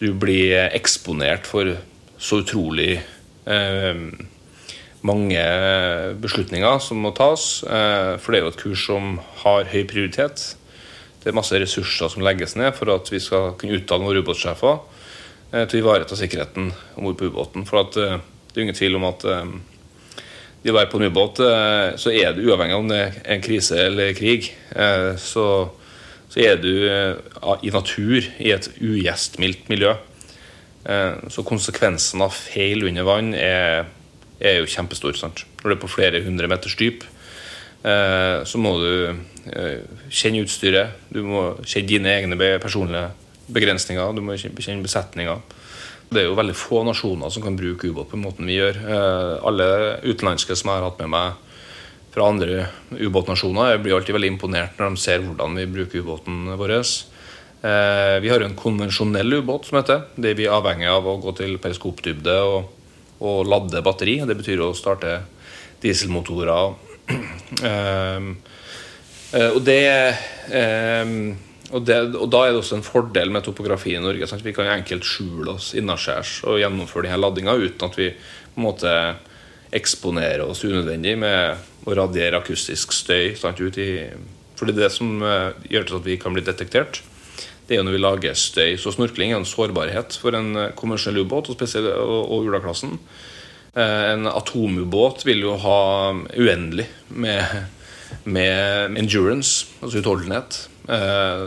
du 0.00 0.08
blir 0.16 0.70
eksponert 0.72 1.44
for 1.44 1.74
så 2.16 2.40
utrolig 2.40 2.96
Eh, 3.46 3.94
mange 5.06 5.42
beslutninger 6.18 6.80
som 6.82 6.98
må 7.04 7.12
tas. 7.14 7.62
Eh, 7.62 8.16
for 8.18 8.32
det 8.32 8.40
er 8.40 8.46
jo 8.46 8.52
et 8.52 8.62
kurs 8.62 8.86
som 8.88 9.18
har 9.44 9.70
høy 9.70 9.84
prioritet. 9.86 10.56
Det 11.22 11.30
er 11.30 11.38
masse 11.38 11.58
ressurser 11.58 12.10
som 12.10 12.24
legges 12.26 12.56
ned 12.58 12.74
for 12.74 12.90
at 12.94 13.10
vi 13.12 13.22
skal 13.22 13.54
kunne 13.58 13.78
utdanne 13.78 14.06
våre 14.06 14.22
ubåtsjefer 14.22 14.74
eh, 14.74 14.95
til 15.68 15.78
å 15.78 15.82
ivareta 15.82 16.18
sikkerheten 16.18 16.70
om 16.96 17.06
bord 17.06 17.18
på 17.20 17.30
ubåten. 17.30 17.66
For 17.68 17.88
det 17.94 18.06
er 18.12 18.64
ingen 18.64 18.76
tvil 18.76 18.98
om 18.98 19.06
at 19.08 19.24
de 20.62 20.72
å 20.72 20.76
være 20.76 20.90
på 20.90 21.00
en 21.00 21.08
ubåt, 21.08 21.40
så 22.00 22.12
er 22.12 22.34
du 22.34 22.44
uavhengig 22.48 22.74
av 22.74 22.82
om 22.82 22.90
det 22.90 23.00
er 23.00 23.18
en 23.36 23.44
krise 23.44 23.78
eller 23.86 24.12
krig, 24.18 24.50
så, 25.22 25.46
så 26.32 26.42
er 26.42 26.58
du 26.58 26.72
i 27.62 27.72
natur 27.72 28.28
i 28.42 28.52
et 28.56 28.68
ugjestmildt 28.80 29.70
miljø. 29.70 29.94
Eh, 30.86 31.14
så 31.28 31.42
konsekvensen 31.46 32.22
av 32.22 32.34
feil 32.34 32.84
under 32.86 33.06
vann 33.06 33.32
er, 33.34 33.88
er 34.38 34.60
jo 34.60 34.70
kjempestor. 34.70 35.16
Sant? 35.18 35.42
Når 35.62 35.68
du 35.68 35.74
er 35.74 35.82
på 35.82 35.90
flere 35.90 36.22
hundre 36.22 36.50
meters 36.50 36.76
dyp, 36.78 37.04
eh, 37.82 38.44
så 38.46 38.60
må 38.62 38.76
du 38.82 38.92
eh, 39.50 39.80
kjenne 40.10 40.44
utstyret. 40.46 41.00
Du 41.10 41.24
må 41.26 41.48
kjenne 41.64 41.90
dine 41.90 42.14
egne 42.14 42.52
personlige 42.62 43.08
begrensninger. 43.46 44.14
Du 44.16 44.22
må 44.24 44.36
kjenne 44.38 44.84
besetninga. 44.84 45.38
Det 46.06 46.22
er 46.22 46.28
jo 46.28 46.38
veldig 46.38 46.54
få 46.54 46.84
nasjoner 46.86 47.32
som 47.34 47.42
kan 47.42 47.58
bruke 47.58 47.90
ubåt 47.90 48.10
på 48.10 48.16
den 48.16 48.26
måten 48.26 48.46
vi 48.46 48.60
gjør. 48.60 48.78
Alle 49.46 49.66
utenlandske 50.06 50.54
som 50.54 50.70
jeg 50.70 50.78
har 50.78 50.86
hatt 50.86 51.02
med 51.02 51.10
meg 51.14 51.42
fra 52.16 52.30
andre 52.30 52.66
ubåtnasjoner, 52.96 53.76
blir 53.78 53.92
alltid 53.92 54.16
veldig 54.16 54.30
imponert 54.32 54.78
når 54.78 54.94
de 54.94 55.00
ser 55.02 55.20
hvordan 55.20 55.58
vi 55.58 55.66
bruker 55.68 56.00
ubåten 56.00 56.46
vår. 56.56 56.72
Eh, 56.80 58.16
vi 58.22 58.30
har 58.30 58.40
jo 58.40 58.48
en 58.48 58.56
konvensjonell 58.56 59.42
ubåt 59.42 59.68
som 59.68 59.76
heter. 59.76 60.06
Det 60.16 60.32
vi 60.38 60.46
er 60.46 60.54
avhengig 60.56 60.88
av 60.88 61.04
å 61.04 61.18
gå 61.20 61.34
til 61.36 61.58
periskopdybde 61.60 62.36
og, 62.48 62.70
og 63.20 63.48
ladde 63.48 63.84
batteri. 63.84 64.16
Det 64.24 64.36
betyr 64.38 64.64
å 64.64 64.74
starte 64.76 65.18
dieselmotorer. 65.84 66.74
Eh, 67.62 68.24
eh, 69.38 69.50
og 69.52 69.60
det, 69.62 69.82
og, 71.72 71.80
det, 71.86 71.96
og, 72.14 72.28
da 72.30 72.44
er 72.44 72.52
det 72.52 72.60
også 72.60 72.78
en 72.78 72.86
fordel 72.86 73.32
med 73.34 73.46
topografi 73.46 73.96
i 73.96 74.02
Norge. 74.02 74.28
Sant? 74.28 74.44
Vi 74.46 74.54
kan 74.56 74.68
enkelt 74.70 75.06
skjule 75.06 75.56
oss 75.56 75.72
innaskjærs 75.78 76.38
og 76.46 76.60
gjennomføre 76.62 77.08
denne 77.08 77.20
ladinga 77.22 77.56
uten 77.58 77.88
at 77.88 77.98
vi 77.98 78.12
på 78.12 78.60
en 78.60 78.68
måte 78.68 78.92
eksponerer 79.76 80.44
oss 80.46 80.62
unødvendig 80.64 81.16
med 81.18 81.86
å 81.86 81.96
radiere 81.98 82.38
akustisk 82.38 82.94
støy. 82.94 83.34
Sant? 83.38 83.60
Ut 83.60 83.80
i, 83.82 84.06
fordi 84.56 84.76
det 84.78 84.92
som 84.94 85.18
gjør 85.66 85.88
til 85.88 85.98
at 86.00 86.06
vi 86.06 86.18
kan 86.22 86.36
bli 86.36 86.46
detektert 86.46 87.02
det 87.66 87.74
er 87.74 87.80
jo 87.80 87.86
når 87.86 87.96
vi 87.96 88.02
lager 88.02 88.38
støy. 88.38 88.76
Så 88.78 88.94
snorkling 88.94 89.32
er 89.32 89.40
en 89.40 89.48
sårbarhet 89.48 90.16
for 90.22 90.36
en 90.38 90.52
eh, 90.58 90.74
kommersiell 90.78 91.18
ubåt, 91.18 91.50
og 91.50 91.58
spesielt 91.58 91.90
og, 91.98 92.30
og 92.30 92.46
Ula-klassen. 92.46 92.94
Eh, 93.74 94.04
en 94.12 94.28
atomubåt 94.30 95.26
vil 95.26 95.42
jo 95.42 95.56
ha 95.64 95.80
uendelig 96.36 96.86
med, 97.10 97.66
med 98.24 98.98
endurance, 99.02 99.66
altså 99.80 100.02
utholdenhet. 100.02 100.62
Eh, 100.88 101.46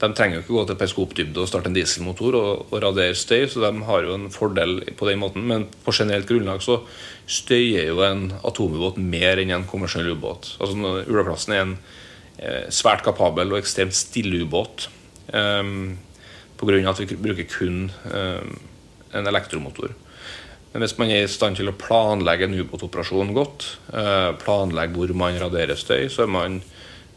de 0.00 0.08
trenger 0.16 0.38
jo 0.38 0.42
ikke 0.44 0.54
gå 0.56 0.62
til 0.68 0.78
periskopdybde 0.80 1.42
og 1.42 1.48
starte 1.50 1.68
en 1.68 1.76
dieselmotor 1.76 2.36
og, 2.38 2.68
og 2.70 2.76
radere 2.82 3.16
støy, 3.18 3.44
så 3.52 3.60
de 3.66 3.84
har 3.84 4.06
jo 4.06 4.14
en 4.16 4.30
fordel 4.32 4.78
på 4.96 5.08
den 5.08 5.20
måten. 5.20 5.44
Men 5.48 5.66
på 5.84 5.92
generelt 5.92 6.28
grunnlag 6.28 6.62
så 6.64 6.80
støyer 7.28 7.90
jo 7.90 8.00
en 8.06 8.30
atomubåt 8.40 8.96
mer 9.02 9.42
enn 9.42 9.52
en 9.58 9.68
kommersiell 9.68 10.08
ubåt. 10.14 10.54
Altså 10.60 10.94
Ula-klassen 11.04 11.56
er 11.56 11.66
en 11.66 11.76
svært 12.72 13.04
kapabel 13.04 13.52
og 13.52 13.60
ekstremt 13.60 13.92
stille 13.96 14.40
ubåt. 14.46 14.88
Um, 15.32 15.98
Pga. 16.60 16.90
at 16.90 17.00
vi 17.00 17.16
bruker 17.16 17.46
kun 17.48 17.90
um, 18.04 18.58
en 19.14 19.26
elektromotor. 19.26 19.94
Men 20.72 20.84
hvis 20.84 20.98
man 20.98 21.10
er 21.10 21.24
i 21.24 21.30
stand 21.30 21.56
til 21.58 21.70
å 21.70 21.74
planlegge 21.74 22.46
en 22.46 22.58
ubåtoperasjon 22.60 23.32
godt, 23.34 23.66
uh, 23.94 24.36
planlegge 24.38 24.94
hvor 24.94 25.14
man 25.16 25.40
raderer 25.40 25.78
støy, 25.78 26.08
så 26.12 26.26
er 26.26 26.30
man 26.30 26.60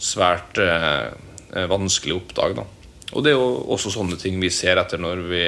svært 0.02 0.58
uh, 0.58 1.14
vanskelig 1.70 2.16
å 2.16 2.22
oppdage. 2.22 2.58
Da. 2.58 2.66
Og 3.14 3.24
det 3.24 3.34
er 3.34 3.38
jo 3.38 3.50
også 3.76 3.94
sånne 3.94 4.18
ting 4.22 4.40
vi 4.42 4.50
ser 4.54 4.80
etter 4.82 5.02
når 5.02 5.24
vi 5.30 5.44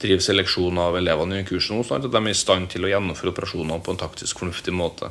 driver 0.00 0.24
seleksjon 0.24 0.80
av 0.80 0.96
elevene 0.98 1.40
i 1.40 1.46
kurset 1.48 1.76
nå, 1.76 1.84
at 1.96 2.08
de 2.08 2.20
er 2.20 2.32
i 2.32 2.36
stand 2.36 2.70
til 2.72 2.84
å 2.84 2.90
gjennomføre 2.90 3.32
operasjoner 3.32 3.84
på 3.84 3.94
en 3.94 4.00
taktisk 4.00 4.42
fornuftig 4.42 4.74
måte. 4.76 5.10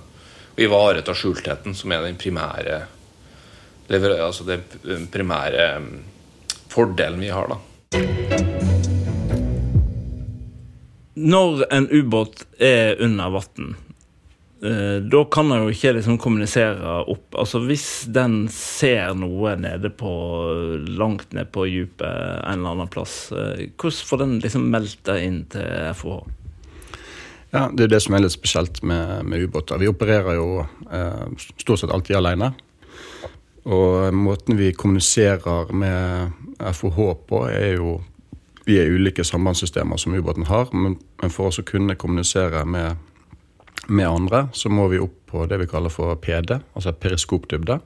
Og 0.55 0.61
ivareta 0.65 1.15
skjultheten, 1.17 1.75
som 1.77 1.91
er 1.91 2.05
den 2.05 2.19
primære, 2.21 2.81
altså 3.89 4.45
det 4.47 4.61
primære 5.13 5.69
fordelen 6.71 7.21
vi 7.21 7.33
har, 7.33 7.49
da. 7.49 7.59
Når 11.15 11.65
en 11.71 11.85
ubåt 11.91 12.45
er 12.59 13.01
under 13.01 13.29
vann, 13.31 13.69
eh, 13.69 13.94
da 14.61 15.23
kan 15.31 15.49
den 15.51 15.65
jo 15.65 15.73
ikke 15.73 15.91
liksom 15.97 16.17
kommunisere 16.21 17.01
opp. 17.11 17.35
Altså 17.37 17.59
Hvis 17.67 18.05
den 18.15 18.45
ser 18.51 19.13
noe 19.17 19.55
nede 19.59 19.91
på, 19.91 20.11
langt 20.97 21.35
ned 21.35 21.51
på 21.53 21.67
dypet 21.67 22.07
en 22.07 22.61
eller 22.61 22.71
annen 22.71 22.91
plass, 22.91 23.31
eh, 23.35 23.67
hvordan 23.75 24.07
får 24.09 24.23
den 24.23 24.39
liksom 24.39 24.69
meldt 24.71 25.03
det 25.05 25.17
inn 25.25 25.41
til 25.51 25.91
FOH? 25.99 26.23
Ja, 27.51 27.69
Det 27.71 27.83
er 27.83 27.93
det 27.93 28.01
som 28.03 28.15
er 28.15 28.23
litt 28.23 28.35
spesielt 28.35 28.81
med, 28.83 29.25
med 29.25 29.43
ubåter. 29.43 29.77
Vi 29.79 29.91
opererer 29.91 30.39
jo 30.39 30.63
eh, 30.63 31.27
stort 31.59 31.79
sett 31.79 31.91
alltid 31.91 32.17
alene. 32.17 32.53
Og 33.65 34.13
måten 34.13 34.57
vi 34.57 34.73
kommuniserer 34.73 35.71
med 35.73 36.31
FOH 36.73 36.99
på, 37.27 37.47
er 37.49 37.75
jo 37.77 38.01
Vi 38.65 38.79
er 38.81 38.89
ulike 38.89 39.21
sambandssystemer 39.21 39.97
som 40.01 40.15
ubåten 40.17 40.47
har, 40.49 40.71
men, 40.73 40.95
men 41.21 41.29
for 41.29 41.51
oss 41.51 41.59
å 41.61 41.63
kunne 41.63 41.93
kommunisere 42.01 42.63
med 42.65 42.97
med 43.87 44.07
andre, 44.07 44.47
så 44.53 44.69
må 44.69 44.87
vi 44.91 45.01
opp 45.01 45.17
på 45.29 45.45
det 45.49 45.59
vi 45.61 45.69
kaller 45.69 45.93
for 45.93 46.15
PD, 46.21 46.57
altså 46.75 46.93
periskopdybde. 46.93 47.79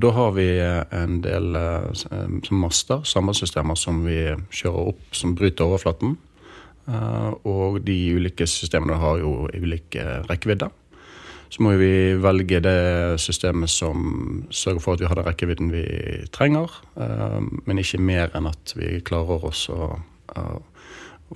Da 0.00 0.10
har 0.16 0.32
vi 0.32 0.46
eh, 0.62 0.82
en 0.96 1.20
del 1.24 1.56
eh, 1.58 1.90
som 2.00 2.60
master, 2.62 3.02
sambandssystemer, 3.04 3.76
som 3.76 4.04
vi 4.06 4.20
kjører 4.54 4.92
opp, 4.94 5.02
som 5.12 5.34
bryter 5.36 5.66
overflaten. 5.66 6.16
Eh, 6.88 7.32
Og 7.44 7.80
de 7.84 7.98
ulike 8.16 8.46
systemene 8.48 8.96
har 9.00 9.20
jo 9.20 9.48
ulike 9.52 10.22
rekkevidder. 10.30 10.72
Så 11.50 11.64
må 11.66 11.74
vi 11.80 12.14
velge 12.22 12.60
det 12.62 13.18
systemet 13.18 13.72
som 13.72 14.44
sørger 14.54 14.80
for 14.84 14.94
at 14.94 15.02
vi 15.02 15.08
har 15.10 15.18
den 15.18 15.26
rekkevidden 15.26 15.72
vi 15.74 15.84
trenger, 16.32 16.70
eh, 16.96 17.40
men 17.66 17.82
ikke 17.82 18.00
mer 18.00 18.30
enn 18.38 18.48
at 18.48 18.76
vi 18.78 19.00
klarer 19.04 19.50
oss 19.50 19.66
å 19.68 19.96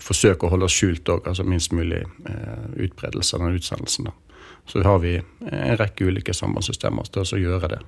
forsøke 0.03 0.47
å 0.47 0.53
holde 0.53 0.67
oss 0.69 0.77
skjult 0.77 1.09
òg, 1.11 1.27
altså 1.29 1.45
minst 1.47 1.75
mulig 1.75 2.03
eh, 2.03 2.65
utbredelse 2.87 3.37
av 3.37 3.45
den 3.45 3.59
utsendelsen. 3.59 4.09
Da. 4.09 4.41
Så 4.71 4.83
har 4.83 4.99
vi 5.03 5.19
en 5.19 5.77
rekke 5.79 6.09
ulike 6.09 6.35
sambandssystemer 6.35 7.11
til 7.13 7.23
å 7.23 7.43
gjøre 7.43 7.71
det. 7.77 7.81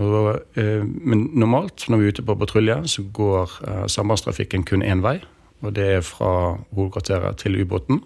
Og, 0.00 0.30
eh, 0.56 0.84
men 0.84 1.26
normalt 1.36 1.84
når 1.88 2.00
vi 2.00 2.08
er 2.08 2.16
ute 2.16 2.26
på 2.28 2.38
patrulje, 2.40 2.78
så 2.88 3.04
går 3.12 3.58
eh, 3.68 3.84
sambandstrafikken 3.92 4.64
kun 4.68 4.84
én 4.86 5.04
vei. 5.04 5.18
Og 5.62 5.76
det 5.76 5.88
er 5.98 6.06
fra 6.06 6.56
hovedkvarteret 6.74 7.38
til 7.38 7.60
ubåten. 7.60 8.00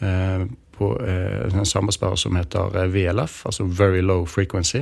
På 0.00 0.86
en 1.04 1.66
sambandssperre 1.68 2.16
som 2.18 2.34
heter 2.34 2.72
VLF, 2.90 3.44
altså 3.46 3.66
Very 3.68 4.00
Low 4.00 4.24
Frequency. 4.26 4.80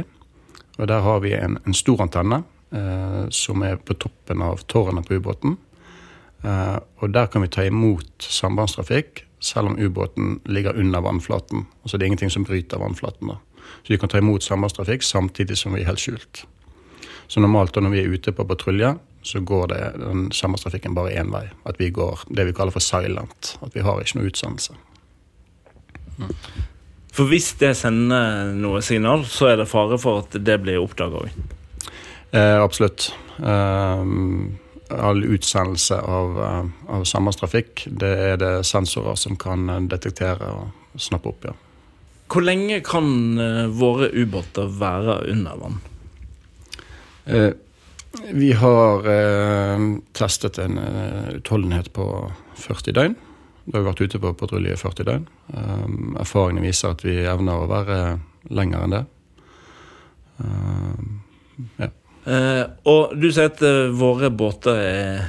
Og 0.79 0.89
der 0.89 1.03
har 1.05 1.21
vi 1.21 1.35
en, 1.35 1.59
en 1.67 1.75
stor 1.75 2.01
antenne 2.07 2.39
som 3.35 3.67
er 3.67 3.77
på 3.83 3.99
toppen 4.01 4.47
av 4.47 4.63
tårnet 4.71 5.11
på 5.11 5.19
ubåten. 5.19 5.59
Eh, 6.45 6.79
og 7.03 7.11
der 7.15 7.27
kan 7.27 7.43
vi 7.43 7.51
ta 7.51 7.65
imot 7.67 8.23
sambandstrafikk 8.23 9.25
selv 9.41 9.71
om 9.71 9.79
ubåten 9.79 10.41
ligger 10.47 10.77
under 10.79 11.01
vannflaten. 11.01 11.67
Altså 11.83 11.99
det 11.99 12.05
er 12.05 12.13
ingenting 12.13 12.31
som 12.31 12.45
bryter 12.45 12.79
vannflaten. 12.79 13.29
da. 13.29 13.39
Så 13.83 13.93
vi 13.93 13.99
kan 13.99 14.09
ta 14.09 14.19
imot 14.19 14.43
sambandstrafikk 14.43 15.03
samtidig 15.03 15.59
som 15.59 15.75
vi 15.75 15.83
er 15.83 15.91
helt 15.91 16.03
skjult. 16.03 16.45
Så 17.29 17.41
normalt 17.41 17.75
da 17.75 17.81
når 17.81 17.91
vi 17.91 18.01
er 18.03 18.15
ute 18.15 18.33
på 18.33 18.47
patrulje, 18.49 18.97
så 19.23 19.41
går 19.41 19.67
det 19.69 19.81
den 20.01 20.31
sambandstrafikken 20.33 20.95
bare 20.95 21.13
én 21.21 21.33
vei. 21.33 21.49
At 21.67 21.81
vi 21.81 21.91
går 21.91 22.25
det 22.35 22.47
vi 22.49 22.55
kaller 22.57 22.73
for 22.73 22.81
silent. 22.81 23.59
At 23.63 23.75
vi 23.75 23.85
har 23.85 24.01
ikke 24.01 24.19
noe 24.19 24.31
utsendelse. 24.31 24.79
For 27.13 27.29
hvis 27.31 27.53
det 27.61 27.75
sender 27.77 28.55
noe 28.55 28.81
signal, 28.83 29.25
så 29.27 29.53
er 29.53 29.61
det 29.61 29.69
fare 29.69 29.99
for 30.01 30.23
at 30.25 30.39
det 30.45 30.57
blir 30.63 30.81
oppdaga 30.81 31.25
òg. 31.25 31.45
Eh, 32.31 32.57
absolutt. 32.63 33.11
Eh, 33.39 34.05
all 34.91 35.25
utsendelse 35.25 36.01
av, 36.01 36.39
eh, 36.45 36.65
av 36.95 37.05
sambandstrafikk, 37.05 37.87
det 37.91 38.13
er 38.33 38.37
det 38.41 38.53
sensorer 38.67 39.17
som 39.21 39.37
kan 39.37 39.69
eh, 39.69 39.81
detektere 39.93 40.51
og 40.55 41.01
snappe 41.01 41.33
opp, 41.33 41.49
ja. 41.51 41.55
Hvor 42.29 42.45
lenge 42.45 42.81
kan 42.85 43.39
eh, 43.41 43.67
våre 43.73 44.11
ubåter 44.13 44.69
være 44.69 45.23
under 45.33 45.63
vann? 45.63 45.79
Eh, 47.25 47.53
vi 48.33 48.53
har 48.53 49.09
eh, 49.09 49.87
testet 50.13 50.59
en 50.59 50.79
utholdenhet 51.39 51.93
på 51.93 52.09
40 52.57 52.93
døgn. 52.93 53.17
Da 53.69 53.77
har 53.77 53.85
vi 53.85 53.91
vært 53.91 54.01
ute 54.01 54.21
på 54.21 54.33
patrulje 54.41 54.73
i 54.73 54.81
40 54.81 55.05
døgn. 55.05 55.25
Um, 55.53 56.17
erfaringene 56.17 56.65
viser 56.65 56.95
at 56.95 57.03
vi 57.05 57.19
evner 57.21 57.61
å 57.61 57.69
være 57.69 57.97
lenger 58.49 58.85
enn 58.85 58.95
det. 58.95 59.03
Um, 60.41 61.19
ja. 61.77 61.91
Eh, 62.29 62.65
og 62.91 63.15
du 63.17 63.31
sier 63.33 63.49
at 63.49 63.63
eh, 63.65 63.89
våre 63.97 64.29
båter 64.35 64.81
er 64.83 65.23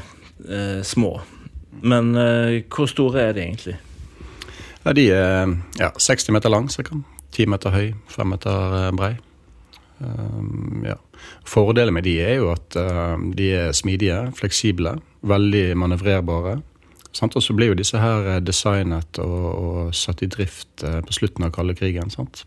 eh, 0.44 0.82
små. 0.84 1.13
Men 1.79 2.12
hvor 2.68 2.89
store 2.91 3.29
er 3.29 3.38
de 3.38 3.46
egentlig? 3.46 3.77
ja, 4.84 4.94
de 4.96 5.06
er 5.13 5.53
ja, 5.79 5.89
60 5.96 6.34
meter 6.36 6.51
lang, 6.51 6.68
cirka. 6.72 6.98
10 7.36 7.51
meter 7.53 7.72
høy, 7.72 7.94
5 8.12 8.27
meter 8.34 8.89
brei. 8.98 9.13
Um, 10.00 10.84
ja. 10.88 10.96
Fordelen 11.48 11.94
med 11.94 12.08
de 12.08 12.18
er 12.24 12.39
jo 12.39 12.50
at 12.51 12.75
uh, 12.79 13.15
de 13.36 13.52
er 13.54 13.71
smidige, 13.76 14.17
fleksible, 14.36 14.97
veldig 15.21 15.63
manøvrerbare. 15.78 16.58
Sant? 17.15 17.36
Og 17.36 17.43
så 17.43 17.56
ble 17.56 17.69
jo 17.69 17.78
disse 17.80 18.00
her 18.00 18.39
designet 18.43 19.19
og, 19.23 19.47
og 19.47 19.95
satt 19.95 20.23
i 20.26 20.32
drift 20.32 20.84
uh, 20.84 21.00
på 21.06 21.15
slutten 21.19 21.47
av 21.47 21.54
kalde 21.56 21.78
krigen. 21.80 22.12
Sant? 22.12 22.43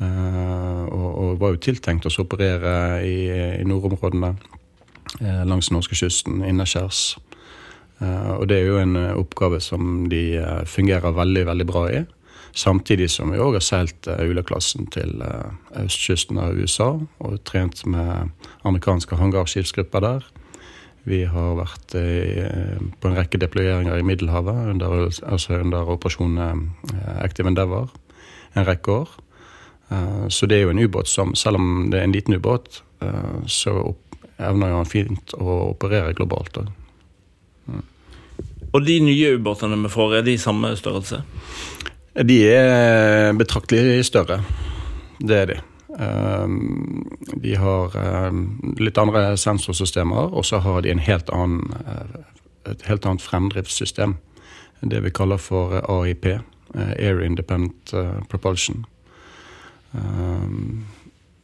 Eh, 0.00 0.84
og, 0.88 1.08
og 1.20 1.40
var 1.40 1.52
jo 1.54 1.60
tiltenkt 1.60 2.06
å 2.08 2.12
operere 2.22 3.02
i, 3.04 3.16
i 3.60 3.66
nordområdene 3.68 4.32
eh, 5.20 5.42
langs 5.48 5.68
norskekysten, 5.74 6.40
innaskjærs. 6.48 7.18
Eh, 8.00 8.30
og 8.38 8.46
det 8.48 8.62
er 8.62 8.70
jo 8.70 8.80
en 8.80 8.96
oppgave 9.12 9.60
som 9.60 10.08
de 10.12 10.40
fungerer 10.68 11.16
veldig, 11.16 11.44
veldig 11.52 11.68
bra 11.68 11.84
i. 11.92 12.02
Samtidig 12.56 13.10
som 13.12 13.30
vi 13.30 13.38
òg 13.38 13.60
har 13.60 13.62
seilt 13.62 14.08
Ula-klassen 14.08 14.88
til 14.90 15.20
østkysten 15.78 16.40
av 16.42 16.56
USA 16.58 16.96
og 17.22 17.36
trent 17.46 17.84
med 17.86 18.32
amerikanske 18.66 19.20
hangarskipsgrupper 19.20 20.02
der. 20.02 20.26
Vi 21.06 21.22
har 21.30 21.54
vært 21.60 21.94
på 21.94 23.08
en 23.08 23.14
rekke 23.14 23.38
deployeringer 23.40 24.00
i 24.00 24.04
Middelhavet 24.04 24.66
under, 24.72 25.06
altså 25.30 25.60
under 25.60 25.94
operasjonen 25.94 26.72
Active 27.22 27.52
Endeavour 27.52 27.94
en 28.58 28.66
rekke 28.66 28.98
år. 28.98 29.14
Eh, 29.90 30.28
så 30.28 30.46
det 30.46 30.56
er 30.56 30.60
jo 30.66 30.70
en 30.70 30.78
ubåt 30.78 31.08
som, 31.08 31.34
selv 31.34 31.56
om 31.56 31.90
det 31.90 31.98
er 31.98 32.06
en 32.06 32.14
liten 32.14 32.34
ubåt, 32.34 32.82
eh, 33.02 33.46
så 33.46 33.94
evner 34.38 34.70
jo 34.70 34.76
han 34.78 34.88
fint 34.88 35.34
å 35.34 35.56
operere 35.72 36.14
globalt. 36.16 36.62
Mm. 37.66 37.82
Og 38.70 38.84
de 38.86 39.00
nye 39.04 39.34
ubåtene 39.36 39.78
vi 39.82 39.90
får, 39.92 40.14
er 40.18 40.28
de 40.28 40.36
samme 40.38 40.72
størrelse? 40.78 41.22
De 42.26 42.38
er 42.46 43.34
betraktelig 43.38 44.04
større. 44.06 44.40
Det 45.18 45.36
er 45.36 45.50
de. 45.50 45.58
Um, 45.90 47.02
de 47.42 47.56
har 47.58 47.94
litt 48.78 48.98
andre 48.98 49.34
sensorsystemer, 49.36 50.30
og 50.32 50.46
så 50.46 50.62
har 50.64 50.80
de 50.82 50.94
en 50.94 51.02
helt 51.02 51.30
annen, 51.34 51.74
et 52.70 52.86
helt 52.88 53.06
annet 53.06 53.22
fremdriftssystem. 53.22 54.16
Det 54.80 55.02
vi 55.04 55.12
kaller 55.12 55.42
for 55.42 55.76
AIP, 55.82 56.30
Air 56.74 57.20
Independent 57.26 57.92
Propulsion. 58.30 58.86
Um, 59.92 60.86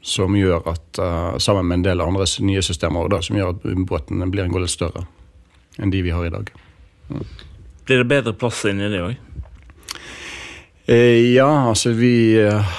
som 0.06 0.36
gjør 0.38 0.62
at, 0.70 1.00
uh, 1.02 1.34
sammen 1.42 1.66
med 1.66 1.80
en 1.80 1.86
del 1.88 2.04
andre 2.04 2.26
nye 2.46 2.62
systemer, 2.62 3.08
da, 3.10 3.18
som 3.22 3.38
gjør 3.38 3.56
at 3.56 3.64
båten 3.88 4.22
blir 4.30 4.46
en 4.46 4.54
god 4.54 4.66
del 4.66 4.70
større 4.70 5.06
enn 5.82 5.90
de 5.92 6.02
vi 6.06 6.14
har 6.14 6.24
i 6.24 6.32
dag. 6.32 6.50
Blir 7.86 8.02
det 8.02 8.08
bedre 8.10 8.32
plass 8.38 8.62
inni 8.70 8.88
det 8.90 9.02
òg? 9.02 9.16
Eh, 10.86 11.34
ja, 11.34 11.48
altså 11.68 11.90
vi 11.98 12.38
eh, 12.38 12.76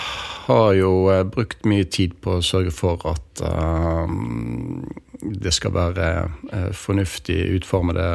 har 0.47 0.73
jo 0.77 1.10
eh, 1.12 1.25
brukt 1.27 1.65
mye 1.67 1.86
tid 1.91 2.15
på 2.23 2.38
å 2.38 2.45
sørge 2.45 2.71
for 2.71 3.03
at 3.10 3.41
uh, 3.43 4.08
det 5.21 5.51
skal 5.51 5.73
være 5.75 6.08
eh, 6.53 6.69
fornuftig 6.71 7.39
utformede 7.58 8.08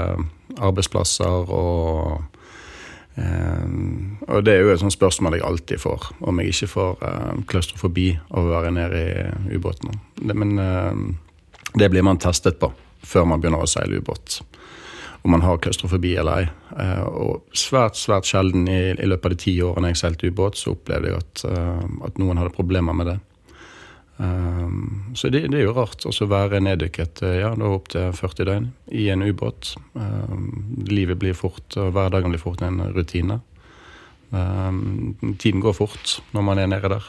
arbeidsplasser 0.56 1.52
og 1.52 2.31
eh, 3.16 3.64
Og 4.28 4.44
det 4.46 4.54
er 4.54 4.62
jo 4.62 4.72
et 4.72 4.82
sånt 4.82 4.94
spørsmål 4.94 5.38
jeg 5.38 5.46
alltid 5.48 5.82
får, 5.82 6.12
om 6.20 6.40
jeg 6.40 6.54
ikke 6.54 6.70
får 6.72 7.02
uh, 7.02 7.42
klaustrofobi 7.50 8.06
av 8.30 8.44
å 8.44 8.52
være 8.54 8.72
nede 8.76 9.02
i 9.02 9.58
ubåten. 9.58 9.98
Det, 10.16 10.36
men 10.36 10.56
uh, 10.58 11.72
det 11.74 11.90
blir 11.92 12.06
man 12.06 12.20
testet 12.22 12.60
på 12.62 12.72
før 13.02 13.26
man 13.26 13.42
begynner 13.42 13.64
å 13.64 13.70
seile 13.70 13.98
ubåt 13.98 14.40
om 15.22 15.30
man 15.30 15.42
har 15.42 15.58
klaustrofobi 15.58 16.16
eller 16.18 16.42
ei. 16.42 16.46
Uh, 16.74 17.04
og 17.06 17.56
svært 17.56 17.98
svært 17.98 18.26
sjelden 18.26 18.66
i, 18.70 18.80
i 18.92 19.08
løpet 19.08 19.28
av 19.28 19.34
de 19.34 19.42
ti 19.44 19.54
årene 19.62 19.92
jeg 19.92 20.00
seilte 20.02 20.30
ubåt, 20.32 20.58
så 20.58 20.74
opplevde 20.74 21.12
jeg 21.12 21.20
at, 21.20 21.44
eh, 21.46 21.84
at 22.08 22.18
noen 22.18 22.40
hadde 22.40 22.54
problemer 22.56 22.96
med 22.96 23.12
det. 23.12 23.18
Um, 24.22 25.14
så 25.14 25.28
det, 25.28 25.48
det 25.50 25.58
er 25.58 25.64
jo 25.66 25.74
rart 25.74 26.04
å 26.06 26.26
være 26.30 26.60
neddykket 26.62 27.24
eh, 27.26 27.40
ja, 27.40 27.48
opptil 27.66 28.12
40 28.14 28.46
døgn 28.46 28.68
i 28.94 29.08
en 29.10 29.24
ubåt. 29.26 29.72
Um, 29.98 30.84
livet 30.86 31.18
blir 31.18 31.34
fort, 31.34 31.74
og 31.74 31.90
hverdagen 31.96 32.30
blir 32.30 32.42
fort 32.42 32.62
en 32.62 32.78
rutine. 32.94 33.40
Um, 34.30 35.34
tiden 35.42 35.64
går 35.64 35.74
fort 35.76 36.20
når 36.36 36.46
man 36.46 36.62
er 36.62 36.70
nede 36.70 36.92
der. 36.94 37.08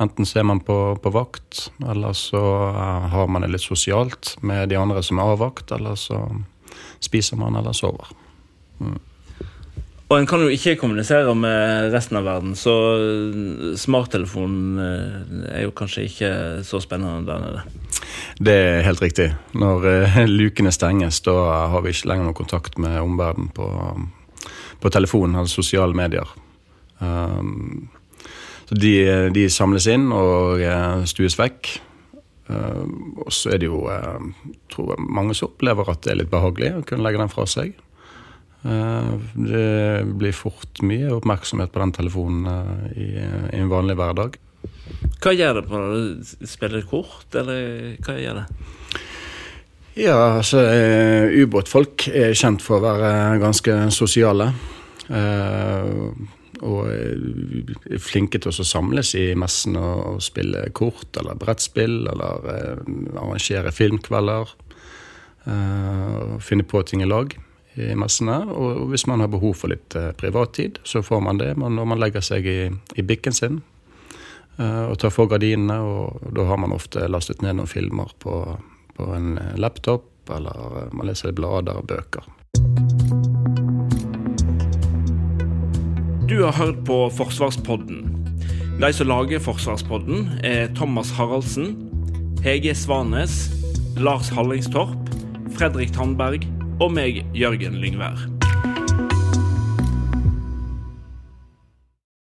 Enten 0.00 0.28
så 0.28 0.42
er 0.42 0.48
man 0.50 0.60
på, 0.64 0.76
på 1.00 1.12
vakt, 1.14 1.70
eller 1.88 2.12
så 2.16 2.42
eh, 2.68 3.08
har 3.14 3.32
man 3.32 3.46
det 3.46 3.54
litt 3.54 3.64
sosialt 3.64 4.34
med 4.44 4.68
de 4.68 4.76
andre 4.80 5.04
som 5.06 5.22
er 5.22 5.32
av 5.32 5.40
vakt, 5.40 5.72
eller 5.76 5.96
så 6.00 6.20
spiser 7.00 7.40
man 7.40 7.56
eller 7.56 7.76
sover. 7.76 8.12
Og 10.10 10.18
en 10.18 10.26
kan 10.26 10.42
jo 10.42 10.50
ikke 10.50 10.74
kommunisere 10.80 11.36
med 11.38 11.92
resten 11.94 12.18
av 12.18 12.24
verden, 12.26 12.56
så 12.58 12.72
smarttelefonen 13.78 14.80
eh, 14.82 15.52
er 15.54 15.62
jo 15.68 15.74
kanskje 15.78 16.06
ikke 16.08 16.30
så 16.66 16.80
spennende 16.82 17.28
der 17.28 17.44
nede. 17.44 17.60
Det 18.42 18.56
er 18.58 18.82
helt 18.88 19.02
riktig. 19.04 19.28
Når 19.54 19.86
eh, 19.86 20.18
lukene 20.40 20.72
stenges, 20.74 21.20
da 21.22 21.36
har 21.70 21.84
vi 21.84 21.94
ikke 21.94 22.10
lenger 22.10 22.26
noen 22.26 22.40
kontakt 22.40 22.78
med 22.82 22.98
omverdenen 22.98 23.52
på, 23.54 23.68
på 24.82 24.92
telefonen 24.92 25.38
eller 25.38 25.52
sosiale 25.52 25.94
medier. 25.94 26.26
Um, 26.98 27.86
så 28.66 28.78
de, 28.82 28.94
de 29.34 29.46
samles 29.46 29.86
inn 29.94 30.08
og 30.10 30.58
eh, 30.58 31.04
stues 31.06 31.38
vekk. 31.38 31.70
Um, 32.50 33.14
og 33.22 33.30
så 33.30 33.54
er 33.54 33.62
det 33.62 33.70
jo 33.70 33.84
jeg 33.86 34.56
tror 34.74 34.98
mange 34.98 35.38
som 35.38 35.52
opplever 35.52 35.86
at 35.92 36.02
det 36.02 36.16
er 36.16 36.20
litt 36.24 36.34
behagelig 36.34 36.72
å 36.80 36.82
kunne 36.82 37.06
legge 37.06 37.22
den 37.22 37.30
fra 37.30 37.46
seg. 37.46 37.78
Eh, 38.64 39.12
Det 39.34 40.04
blir 40.20 40.36
fort 40.36 40.82
mye 40.84 41.14
oppmerksomhet 41.16 41.72
på 41.72 41.80
den 41.80 41.92
telefonen 41.96 42.46
eh, 42.50 42.90
i, 43.00 43.08
i 43.56 43.60
en 43.60 43.72
vanlig 43.72 43.96
hverdag. 43.96 44.36
Hva 45.20 45.32
gjør 45.32 45.60
det 45.60 45.64
på 45.68 45.80
du 45.80 46.48
Spiller 46.48 46.84
kort, 46.88 47.28
eller 47.36 47.96
hva 48.04 48.18
gjør 48.20 48.42
det? 48.42 48.66
Ja, 50.00 50.18
altså 50.38 50.60
eh, 50.70 51.32
ubåtfolk 51.42 52.06
er 52.12 52.36
kjent 52.36 52.62
for 52.64 52.78
å 52.78 52.84
være 52.84 53.40
ganske 53.42 53.80
sosiale. 53.94 54.52
Eh, 55.08 55.96
og 56.60 56.90
er 56.92 58.00
flinke 58.04 58.36
til 58.36 58.52
å 58.52 58.66
samles 58.68 59.14
i 59.16 59.30
messen 59.38 59.78
og, 59.80 60.20
spille 60.20 60.66
kort 60.76 61.16
eller 61.16 61.38
brettspill 61.40 62.02
eller 62.12 62.50
eh, 62.52 62.82
arrangere 63.16 63.72
filmkvelder. 63.72 64.52
Eh, 65.48 66.18
og 66.36 66.42
finne 66.44 66.68
på 66.68 66.84
ting 66.84 67.00
i 67.00 67.08
lag 67.08 67.32
i 67.80 67.96
messene. 67.98 68.42
Og 68.52 68.90
hvis 68.92 69.06
man 69.10 69.22
har 69.24 69.30
behov 69.32 69.56
for 69.58 69.72
litt 69.72 69.96
eh, 69.98 70.12
privattid, 70.18 70.80
så 70.84 71.02
får 71.02 71.22
man 71.24 71.40
det 71.40 71.54
når 71.58 71.86
man 71.88 72.00
legger 72.00 72.24
seg 72.24 72.46
i, 72.46 72.60
i 72.70 73.06
bikken 73.06 73.36
sin. 73.36 73.62
eh, 74.58 74.84
og 74.90 74.98
tar 74.98 75.14
for 75.14 75.30
gardinene, 75.30 75.80
og 75.80 76.32
da 76.36 76.44
har 76.50 76.60
man 76.60 76.76
ofte 76.76 77.06
lastet 77.08 77.42
ned 77.42 77.58
noen 77.58 77.70
filmer 77.70 78.12
på, 78.18 78.36
på 78.96 79.10
en 79.16 79.38
laptop, 79.60 80.06
eller 80.30 80.84
eh, 80.84 80.92
man 80.92 81.10
leser 81.10 81.34
blader 81.36 81.80
og 81.80 81.88
bøker. 81.90 82.28
Du 86.30 86.44
har 86.44 86.54
hørt 86.54 86.84
på 86.86 87.08
Forsvarspodden. 87.10 88.04
De 88.80 88.92
som 88.96 89.08
lager 89.10 89.42
Forsvarspodden, 89.42 90.28
er 90.46 90.70
Thomas 90.78 91.10
Haraldsen, 91.16 91.74
Hege 92.44 92.72
Svanes, 92.74 93.50
Lars 93.98 94.30
Hallingstorp, 94.32 95.10
Fredrik 95.58 95.92
Tandberg 95.92 96.46
og 96.80 96.92
meg, 96.92 97.24
Jørgen 97.36 97.74
Lyngvær. 97.76 98.39